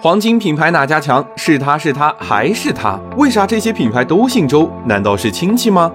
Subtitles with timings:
[0.00, 1.26] 黄金品牌哪家强？
[1.34, 2.96] 是他是他还是他？
[3.16, 4.70] 为啥这些品牌都姓周？
[4.84, 5.90] 难道是亲戚吗？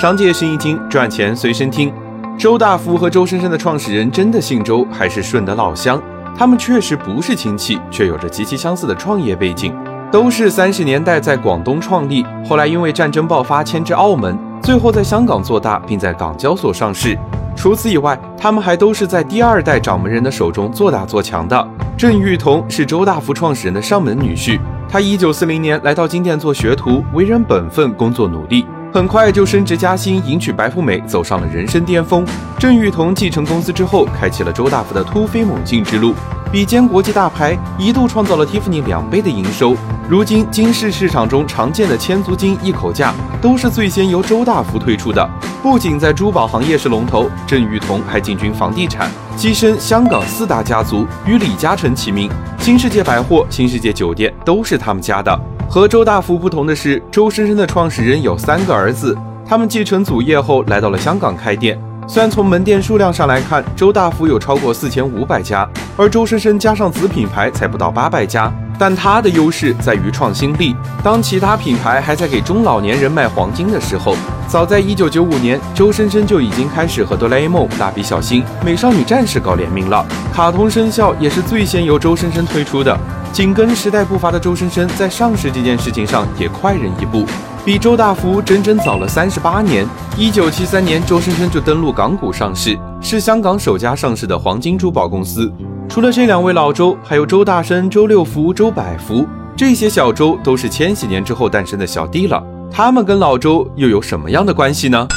[0.00, 1.92] 商界生意经，赚钱随身听。
[2.38, 6.00] 周大福和周生生的创始人真的姓周，还是顺德老乡？
[6.36, 9.74] 他们确实不是亲戚，却有着极其相似的创业背景，
[10.12, 17.18] 都是三十年代在广东创立，后来因为战争爆发迁至澳门，最后在香港做大，并在港交所上市。
[17.58, 21.68] 除此以外，他们还都是在第二代掌门人的手中做大做强的。
[21.96, 32.24] 郑裕彤是周大福创始人的上门女婿，他一九四零年来到金店做学徒，为人本分，工作努力，很快就升职加薪，迎娶白富美，走上了人生巅峰。
[32.60, 36.14] 郑裕彤继承公司之后，开启了周大福的突飞猛进之路。
[36.52, 39.74] 比肩国际大牌，一度创造了蒂芙尼两倍的营收。
[40.08, 45.28] 如今，金饰市场中常见的千足金、一口价，都是最先由周大福推出的。
[45.60, 52.30] 不仅在珠宝行业是龙头，郑裕彤还进军房地产，跻身香港四大家族，与李嘉诚齐名。
[52.60, 55.36] 新世界百货、新世界酒店都是他们家的。
[55.68, 61.76] 和周大福不同的是，周生生的创始人有三个儿子，他们继承祖业后来到了香港开店。
[62.06, 70.74] 虽然从门店数量上来看，周大福有超过四千五百家，而周生生加上子品牌才不到八百家，但它的优势在于创新力。
[71.02, 74.14] 当其他品牌还在给中老年人卖黄金的时候，
[74.46, 80.06] 早在一九九五年，周生生就已经开始和哆啦 A 梦、蜡笔小新、美少女战士搞联名了。
[80.32, 82.96] 卡通生肖也是最先由周生生推出的。
[83.30, 87.26] 紧跟时代步伐的周生生，在上市这件事情上也快人一步。
[87.64, 89.86] 比周大福整整早了三十八年。
[90.16, 95.52] 一九七三年，周生生就登陆港股上市，是香港首家上市的黄金珠宝公司。
[95.88, 102.44] 除了这两位老周，还有周大生、周六福、周百福，这些小周都是千禧年之后诞生的小弟了。
[102.70, 105.08] 他们跟老周又有什么样的关系呢？